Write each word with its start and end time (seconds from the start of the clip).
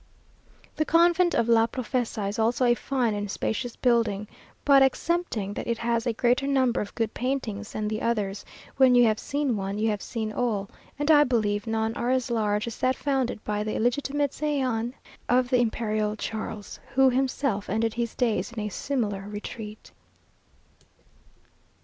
The 0.77 0.83
convent 0.83 1.35
of 1.35 1.47
La 1.47 1.67
Profesa 1.67 2.27
is 2.27 2.39
also 2.39 2.65
a 2.65 2.73
fine 2.73 3.13
and 3.13 3.29
spacious 3.29 3.75
building, 3.75 4.27
but 4.65 4.81
excepting 4.81 5.53
that 5.53 5.67
it 5.67 5.77
has 5.77 6.07
a 6.07 6.13
greater 6.13 6.47
number 6.47 6.81
of 6.81 6.95
good 6.95 7.13
paintings 7.13 7.73
than 7.73 7.87
the 7.87 8.01
others, 8.01 8.43
when 8.77 8.95
you 8.95 9.05
have 9.05 9.19
seen 9.19 9.55
one, 9.55 9.77
you 9.77 9.91
have 9.91 10.01
seen 10.01 10.33
all, 10.33 10.71
and 10.97 11.11
I 11.11 11.23
believe 11.23 11.67
none 11.67 11.93
are 11.93 12.09
as 12.09 12.31
large 12.31 12.65
as 12.65 12.79
that 12.79 12.95
founded 12.95 13.43
by 13.43 13.63
the 13.63 13.75
illegitimate 13.75 14.33
scion 14.33 14.95
of 15.29 15.49
the 15.51 15.59
Imperial 15.59 16.15
Charles, 16.15 16.79
who 16.95 17.11
himself 17.11 17.69
ended 17.69 17.93
his 17.93 18.15
days 18.15 18.51
in 18.51 18.59
a 18.59 18.69
similar 18.69 19.29
retreat. 19.29 19.91